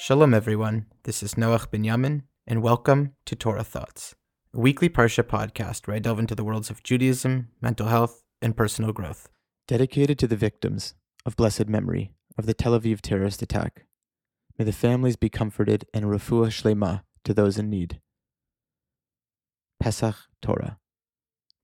Shalom, 0.00 0.32
everyone. 0.32 0.86
This 1.02 1.24
is 1.24 1.34
Noach 1.34 1.70
Binyamin, 1.70 2.22
and 2.46 2.62
welcome 2.62 3.14
to 3.26 3.34
Torah 3.34 3.64
Thoughts, 3.64 4.14
a 4.54 4.60
weekly 4.60 4.88
Parsha 4.88 5.24
podcast 5.24 5.88
where 5.88 5.96
I 5.96 5.98
delve 5.98 6.20
into 6.20 6.36
the 6.36 6.44
worlds 6.44 6.70
of 6.70 6.84
Judaism, 6.84 7.48
mental 7.60 7.88
health, 7.88 8.22
and 8.40 8.56
personal 8.56 8.92
growth. 8.92 9.28
Dedicated 9.66 10.16
to 10.20 10.28
the 10.28 10.36
victims 10.36 10.94
of 11.26 11.34
blessed 11.34 11.66
memory 11.66 12.12
of 12.38 12.46
the 12.46 12.54
Tel 12.54 12.78
Aviv 12.78 13.00
terrorist 13.00 13.42
attack. 13.42 13.86
May 14.56 14.64
the 14.64 14.72
families 14.72 15.16
be 15.16 15.28
comforted 15.28 15.84
and 15.92 16.04
refuah 16.04 16.46
shlema 16.46 17.02
to 17.24 17.34
those 17.34 17.58
in 17.58 17.68
need. 17.68 18.00
Pesach 19.80 20.14
Torah. 20.40 20.78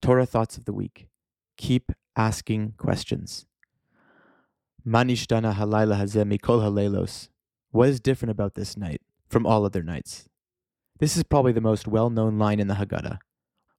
Torah 0.00 0.24
Thoughts 0.24 0.56
of 0.56 0.66
the 0.66 0.72
Week. 0.72 1.08
Keep 1.56 1.90
asking 2.14 2.74
questions. 2.78 3.46
Manishtana 4.86 5.56
halayla 5.56 5.98
hazeh 5.98 6.24
mikol 6.24 6.62
haleilos. 6.62 7.28
What 7.72 7.88
is 7.88 8.00
different 8.00 8.32
about 8.32 8.54
this 8.54 8.76
night 8.76 9.00
from 9.28 9.46
all 9.46 9.64
other 9.64 9.84
nights? 9.84 10.28
This 10.98 11.16
is 11.16 11.22
probably 11.22 11.52
the 11.52 11.60
most 11.60 11.86
well 11.86 12.10
known 12.10 12.36
line 12.36 12.58
in 12.58 12.66
the 12.66 12.74
Haggadah, 12.74 13.18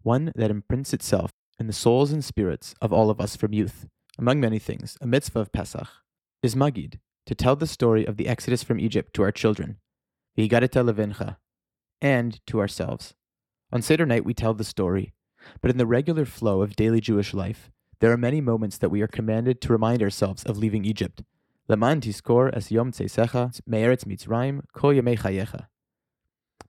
one 0.01 0.31
that 0.33 0.49
imprints 0.49 0.93
itself 0.93 1.31
in 1.59 1.67
the 1.67 1.73
souls 1.73 2.13
and 2.13 2.23
spirits 2.23 2.73
of 2.81 2.93
all 2.93 3.09
of 3.09 3.19
us 3.19 3.35
from 3.35 3.53
youth. 3.53 3.87
Among 4.17 4.39
many 4.39 4.59
things, 4.59 4.97
a 5.01 5.07
mitzvah 5.07 5.41
of 5.41 5.51
Pesach 5.51 5.89
is 6.41 6.55
Magid, 6.55 6.99
to 7.25 7.35
tell 7.35 7.57
the 7.57 7.67
story 7.67 8.05
of 8.05 8.15
the 8.15 8.29
exodus 8.29 8.63
from 8.63 8.79
Egypt 8.79 9.13
to 9.15 9.23
our 9.23 9.31
children, 9.31 9.77
V'higadeta 10.37 10.85
levincha, 10.85 11.35
and 12.01 12.39
to 12.47 12.61
ourselves. 12.61 13.13
On 13.73 13.81
Seder 13.81 14.05
night, 14.05 14.23
we 14.23 14.33
tell 14.33 14.53
the 14.53 14.63
story, 14.63 15.11
but 15.59 15.69
in 15.69 15.77
the 15.77 15.85
regular 15.85 16.23
flow 16.23 16.61
of 16.61 16.77
daily 16.77 17.01
Jewish 17.01 17.33
life, 17.33 17.69
there 17.99 18.13
are 18.13 18.17
many 18.17 18.39
moments 18.39 18.77
that 18.77 18.89
we 18.89 19.01
are 19.01 19.07
commanded 19.07 19.59
to 19.61 19.73
remind 19.73 20.01
ourselves 20.01 20.45
of 20.45 20.57
leaving 20.57 20.85
Egypt, 20.85 21.23
Leman 21.71 22.01
tiskor 22.01 22.53
es 22.53 22.69
yom 22.69 22.91
tzesecha 22.91 23.57
me'eretz 23.65 24.03
mitzrayim 24.03 24.59
kol 24.73 24.91
yemei 24.91 25.17
chayecha. 25.17 25.67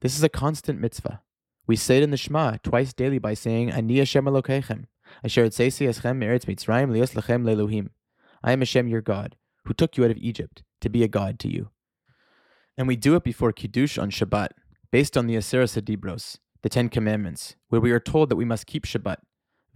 This 0.00 0.16
is 0.16 0.22
a 0.22 0.28
constant 0.28 0.80
mitzvah. 0.80 1.22
We 1.66 1.74
say 1.74 1.96
it 1.96 2.04
in 2.04 2.12
the 2.12 2.16
Shema 2.16 2.58
twice 2.62 2.92
daily 2.92 3.18
by 3.18 3.34
saying, 3.34 3.72
Ani 3.72 3.98
Hashem 3.98 4.24
Elokeichem, 4.24 4.84
asher 5.24 5.44
etzesi 5.44 5.88
eschem 5.88 6.18
me'eretz 6.18 6.44
mitzrayim 6.44 6.92
lios 6.92 7.14
lechem 7.14 7.42
leluhim. 7.42 7.88
I 8.44 8.52
am 8.52 8.60
Hashem 8.60 8.86
your 8.86 9.00
God, 9.00 9.34
who 9.64 9.74
took 9.74 9.96
you 9.96 10.04
out 10.04 10.12
of 10.12 10.18
Egypt, 10.18 10.62
to 10.80 10.88
be 10.88 11.02
a 11.02 11.08
God 11.08 11.40
to 11.40 11.48
you. 11.52 11.70
And 12.78 12.86
we 12.86 12.94
do 12.94 13.16
it 13.16 13.24
before 13.24 13.50
Kiddush 13.50 13.98
on 13.98 14.12
Shabbat, 14.12 14.50
based 14.92 15.16
on 15.16 15.26
the 15.26 15.34
Aseret 15.34 15.82
Adibros, 15.82 16.38
the 16.62 16.68
Ten 16.68 16.88
Commandments, 16.88 17.56
where 17.70 17.80
we 17.80 17.90
are 17.90 17.98
told 17.98 18.28
that 18.28 18.36
we 18.36 18.44
must 18.44 18.68
keep 18.68 18.86
Shabbat. 18.86 19.16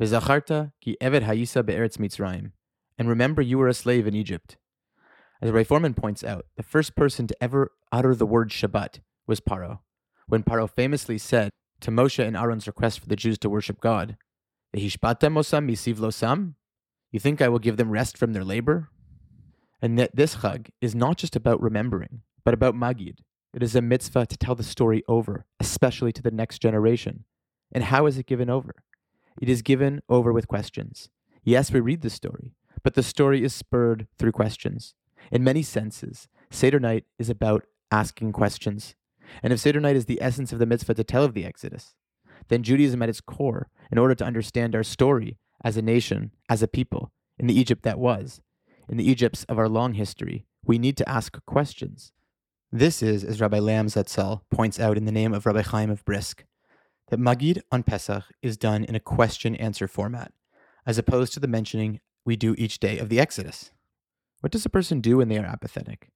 V'zacharta 0.00 0.70
ki 0.80 0.96
eved 1.02 1.24
hayisa 1.24 1.66
be'eretz 1.66 1.96
mitzrayim. 1.96 2.52
And 2.96 3.08
remember 3.08 3.42
you 3.42 3.58
were 3.58 3.66
a 3.66 3.74
slave 3.74 4.06
in 4.06 4.14
Egypt. 4.14 4.56
As 5.42 5.50
Ray 5.50 5.64
Foreman 5.64 5.94
points 5.94 6.24
out, 6.24 6.46
the 6.56 6.62
first 6.62 6.96
person 6.96 7.26
to 7.26 7.36
ever 7.42 7.72
utter 7.92 8.14
the 8.14 8.26
word 8.26 8.50
Shabbat 8.50 9.00
was 9.26 9.40
Paro, 9.40 9.80
when 10.26 10.42
Paro 10.42 10.68
famously 10.68 11.18
said 11.18 11.50
to 11.80 11.90
Moshe 11.90 12.24
and 12.24 12.36
Aaron's 12.36 12.66
request 12.66 13.00
for 13.00 13.06
the 13.06 13.16
Jews 13.16 13.38
to 13.38 13.50
worship 13.50 13.80
God, 13.80 14.16
osam 14.74 15.68
misiv 15.68 15.96
losam? 15.96 16.54
You 17.10 17.20
think 17.20 17.40
I 17.40 17.48
will 17.48 17.58
give 17.58 17.76
them 17.76 17.90
rest 17.90 18.16
from 18.16 18.32
their 18.32 18.44
labor? 18.44 18.88
And 19.82 19.98
that 19.98 20.16
this 20.16 20.36
chag 20.36 20.70
is 20.80 20.94
not 20.94 21.18
just 21.18 21.36
about 21.36 21.60
remembering, 21.60 22.22
but 22.44 22.54
about 22.54 22.74
magid. 22.74 23.18
It 23.52 23.62
is 23.62 23.76
a 23.76 23.82
mitzvah 23.82 24.26
to 24.26 24.36
tell 24.38 24.54
the 24.54 24.62
story 24.62 25.02
over, 25.06 25.44
especially 25.60 26.12
to 26.12 26.22
the 26.22 26.30
next 26.30 26.60
generation. 26.60 27.24
And 27.72 27.84
how 27.84 28.06
is 28.06 28.16
it 28.16 28.26
given 28.26 28.48
over? 28.48 28.74
It 29.40 29.50
is 29.50 29.60
given 29.60 30.00
over 30.08 30.32
with 30.32 30.48
questions. 30.48 31.10
Yes, 31.44 31.70
we 31.70 31.80
read 31.80 32.00
the 32.00 32.10
story, 32.10 32.54
but 32.82 32.94
the 32.94 33.02
story 33.02 33.44
is 33.44 33.54
spurred 33.54 34.08
through 34.18 34.32
questions. 34.32 34.94
In 35.30 35.44
many 35.44 35.62
senses, 35.62 36.28
Seder 36.50 36.80
night 36.80 37.04
is 37.18 37.30
about 37.30 37.64
asking 37.90 38.32
questions. 38.32 38.94
And 39.42 39.52
if 39.52 39.60
Seder 39.60 39.80
night 39.80 39.96
is 39.96 40.06
the 40.06 40.22
essence 40.22 40.52
of 40.52 40.58
the 40.58 40.66
mitzvah 40.66 40.94
to 40.94 41.04
tell 41.04 41.24
of 41.24 41.34
the 41.34 41.44
Exodus, 41.44 41.94
then 42.48 42.62
Judaism 42.62 43.02
at 43.02 43.08
its 43.08 43.20
core, 43.20 43.68
in 43.90 43.98
order 43.98 44.14
to 44.14 44.24
understand 44.24 44.74
our 44.74 44.84
story 44.84 45.38
as 45.64 45.76
a 45.76 45.82
nation, 45.82 46.32
as 46.48 46.62
a 46.62 46.68
people, 46.68 47.12
in 47.38 47.46
the 47.46 47.58
Egypt 47.58 47.82
that 47.82 47.98
was, 47.98 48.40
in 48.88 48.96
the 48.96 49.08
Egypts 49.08 49.44
of 49.44 49.58
our 49.58 49.68
long 49.68 49.94
history, 49.94 50.46
we 50.64 50.78
need 50.78 50.96
to 50.96 51.08
ask 51.08 51.44
questions. 51.44 52.12
This 52.70 53.02
is, 53.02 53.24
as 53.24 53.40
Rabbi 53.40 53.58
Lamm 53.58 53.86
Zatzal 53.86 54.42
points 54.50 54.78
out 54.78 54.96
in 54.96 55.04
the 55.04 55.12
name 55.12 55.32
of 55.32 55.46
Rabbi 55.46 55.62
Chaim 55.62 55.90
of 55.90 56.04
Brisk, 56.04 56.44
that 57.08 57.20
Magid 57.20 57.60
on 57.70 57.82
Pesach 57.82 58.24
is 58.42 58.56
done 58.56 58.84
in 58.84 58.94
a 58.94 59.00
question 59.00 59.54
answer 59.56 59.86
format, 59.86 60.32
as 60.84 60.98
opposed 60.98 61.32
to 61.34 61.40
the 61.40 61.48
mentioning 61.48 62.00
we 62.24 62.36
do 62.36 62.54
each 62.58 62.80
day 62.80 62.98
of 62.98 63.08
the 63.08 63.20
Exodus. 63.20 63.70
What 64.46 64.52
does 64.52 64.64
a 64.64 64.70
person 64.70 65.00
do 65.00 65.16
when 65.16 65.28
they 65.28 65.38
are 65.38 65.44
apathetic? 65.44 66.08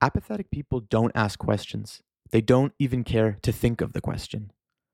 Apathetic 0.00 0.50
people 0.50 0.80
don't 0.80 1.12
ask 1.14 1.38
questions. 1.38 2.00
They 2.30 2.40
don't 2.40 2.72
even 2.78 3.04
care 3.04 3.36
to 3.42 3.52
think 3.52 3.82
of 3.82 3.92
the 3.92 4.00
question. 4.00 4.52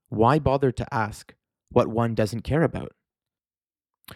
Why 0.08 0.40
bother 0.40 0.72
to 0.72 0.92
ask 0.92 1.36
what 1.70 1.86
one 1.86 2.16
doesn't 2.16 2.42
care 2.42 2.64
about? 2.64 2.94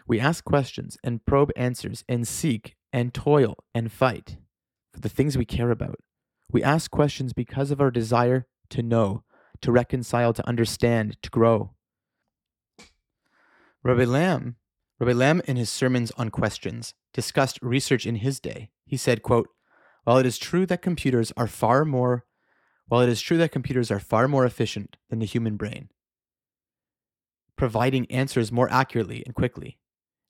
We 0.08 0.18
ask 0.18 0.42
questions 0.42 0.98
and 1.04 1.24
probe 1.24 1.52
answers 1.54 2.02
and 2.08 2.26
seek 2.26 2.74
and 2.92 3.14
toil 3.14 3.54
and 3.76 3.92
fight 3.92 4.38
for 4.92 4.98
the 4.98 5.08
things 5.08 5.38
we 5.38 5.44
care 5.44 5.70
about. 5.70 6.00
We 6.50 6.64
ask 6.64 6.90
questions 6.90 7.32
because 7.32 7.70
of 7.70 7.80
our 7.80 7.92
desire 7.92 8.48
to 8.70 8.82
know, 8.82 9.22
to 9.60 9.70
reconcile, 9.70 10.32
to 10.32 10.48
understand, 10.48 11.16
to 11.22 11.30
grow. 11.30 11.76
Rabbi 13.84 14.02
Lamm 14.04 14.56
Rabbi 14.98 15.12
Lamm, 15.12 15.40
in 15.46 15.56
his 15.56 15.70
sermons 15.70 16.12
on 16.16 16.30
questions, 16.30 16.94
discussed 17.12 17.58
research 17.62 18.06
in 18.06 18.16
his 18.16 18.40
day. 18.40 18.70
He 18.86 18.96
said, 18.96 19.22
quote, 19.22 19.48
While 20.04 20.18
it 20.18 20.26
is 20.26 20.38
true 20.38 20.66
that 20.66 20.82
computers 20.82 21.32
are 21.36 21.46
far 21.46 21.84
more 21.84 22.24
while 22.92 23.00
it 23.00 23.08
is 23.08 23.22
true 23.22 23.38
that 23.38 23.52
computers 23.52 23.90
are 23.90 23.98
far 23.98 24.28
more 24.28 24.44
efficient 24.44 24.98
than 25.08 25.18
the 25.18 25.24
human 25.24 25.56
brain, 25.56 25.88
providing 27.56 28.04
answers 28.10 28.52
more 28.52 28.70
accurately 28.70 29.22
and 29.24 29.34
quickly. 29.34 29.78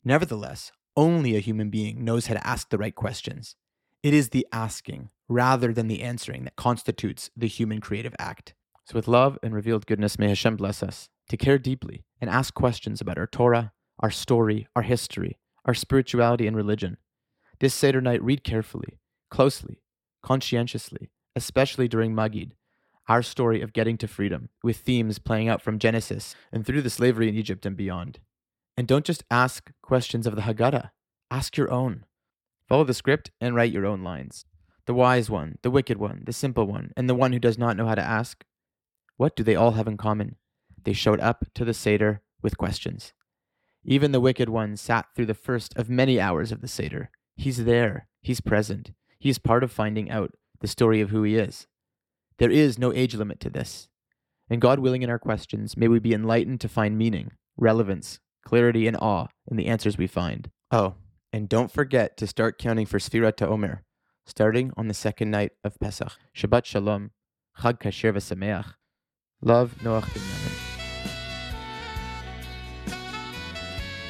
Nevertheless, 0.04 0.70
only 0.96 1.34
a 1.34 1.40
human 1.40 1.70
being 1.70 2.04
knows 2.04 2.26
how 2.26 2.34
to 2.34 2.46
ask 2.46 2.68
the 2.68 2.78
right 2.78 2.94
questions. 2.94 3.56
It 4.02 4.14
is 4.14 4.28
the 4.28 4.46
asking 4.52 5.10
rather 5.28 5.72
than 5.72 5.88
the 5.88 6.02
answering 6.02 6.44
that 6.44 6.54
constitutes 6.54 7.30
the 7.36 7.48
human 7.48 7.80
creative 7.80 8.14
act. 8.16 8.54
So, 8.84 8.94
with 8.94 9.08
love 9.08 9.40
and 9.42 9.52
revealed 9.52 9.86
goodness, 9.86 10.16
may 10.16 10.28
Hashem 10.28 10.54
bless 10.54 10.84
us 10.84 11.08
to 11.30 11.36
care 11.36 11.58
deeply 11.58 12.04
and 12.20 12.30
ask 12.30 12.54
questions 12.54 13.00
about 13.00 13.18
our 13.18 13.26
Torah, 13.26 13.72
our 14.02 14.10
story, 14.10 14.66
our 14.74 14.82
history, 14.82 15.38
our 15.64 15.74
spirituality 15.74 16.46
and 16.46 16.56
religion. 16.56 16.96
This 17.60 17.72
Seder 17.72 18.00
night, 18.00 18.22
read 18.22 18.42
carefully, 18.42 18.98
closely, 19.30 19.80
conscientiously, 20.22 21.12
especially 21.36 21.86
during 21.86 22.12
Magid, 22.12 22.52
our 23.08 23.22
story 23.22 23.60
of 23.62 23.72
getting 23.72 23.96
to 23.98 24.08
freedom, 24.08 24.48
with 24.62 24.78
themes 24.78 25.18
playing 25.18 25.48
out 25.48 25.62
from 25.62 25.78
Genesis 25.78 26.34
and 26.52 26.66
through 26.66 26.82
the 26.82 26.90
slavery 26.90 27.28
in 27.28 27.36
Egypt 27.36 27.64
and 27.64 27.76
beyond. 27.76 28.18
And 28.76 28.88
don't 28.88 29.04
just 29.04 29.24
ask 29.30 29.70
questions 29.82 30.26
of 30.26 30.34
the 30.34 30.42
Haggadah, 30.42 30.90
ask 31.30 31.56
your 31.56 31.70
own. 31.70 32.04
Follow 32.68 32.84
the 32.84 32.94
script 32.94 33.30
and 33.40 33.54
write 33.54 33.72
your 33.72 33.86
own 33.86 34.02
lines. 34.02 34.44
The 34.86 34.94
wise 34.94 35.30
one, 35.30 35.58
the 35.62 35.70
wicked 35.70 35.98
one, 35.98 36.22
the 36.26 36.32
simple 36.32 36.66
one, 36.66 36.92
and 36.96 37.08
the 37.08 37.14
one 37.14 37.32
who 37.32 37.38
does 37.38 37.58
not 37.58 37.76
know 37.76 37.86
how 37.86 37.94
to 37.94 38.02
ask. 38.02 38.44
What 39.16 39.36
do 39.36 39.44
they 39.44 39.54
all 39.54 39.72
have 39.72 39.86
in 39.86 39.96
common? 39.96 40.36
They 40.82 40.92
showed 40.92 41.20
up 41.20 41.44
to 41.54 41.64
the 41.64 41.74
Seder 41.74 42.22
with 42.42 42.58
questions. 42.58 43.12
Even 43.84 44.12
the 44.12 44.20
wicked 44.20 44.48
one 44.48 44.76
sat 44.76 45.06
through 45.14 45.26
the 45.26 45.34
first 45.34 45.76
of 45.76 45.90
many 45.90 46.20
hours 46.20 46.52
of 46.52 46.60
the 46.60 46.68
Seder. 46.68 47.10
He's 47.36 47.64
there. 47.64 48.08
He's 48.20 48.40
present. 48.40 48.92
He's 49.18 49.38
part 49.38 49.64
of 49.64 49.72
finding 49.72 50.10
out 50.10 50.34
the 50.60 50.68
story 50.68 51.00
of 51.00 51.10
who 51.10 51.22
he 51.22 51.36
is. 51.36 51.66
There 52.38 52.50
is 52.50 52.78
no 52.78 52.92
age 52.92 53.14
limit 53.14 53.40
to 53.40 53.50
this. 53.50 53.88
And 54.48 54.60
God 54.60 54.78
willing, 54.78 55.02
in 55.02 55.10
our 55.10 55.18
questions, 55.18 55.76
may 55.76 55.88
we 55.88 55.98
be 55.98 56.12
enlightened 56.12 56.60
to 56.60 56.68
find 56.68 56.98
meaning, 56.98 57.32
relevance, 57.56 58.20
clarity, 58.44 58.86
and 58.86 58.96
awe 58.96 59.28
in 59.50 59.56
the 59.56 59.66
answers 59.66 59.98
we 59.98 60.06
find. 60.06 60.50
Oh, 60.70 60.94
and 61.32 61.48
don't 61.48 61.70
forget 61.70 62.16
to 62.18 62.26
start 62.26 62.58
counting 62.58 62.86
for 62.86 62.98
Sfirat 62.98 63.40
Omer, 63.42 63.82
starting 64.26 64.72
on 64.76 64.88
the 64.88 64.94
second 64.94 65.30
night 65.30 65.52
of 65.64 65.78
Pesach. 65.80 66.12
Shabbat 66.36 66.64
Shalom, 66.64 67.10
Chag 67.60 67.80
Kasher 67.80 68.12
V'Sameach. 68.12 68.74
Love, 69.40 69.76
Noach 69.82 70.04
Binyamin. 70.04 70.51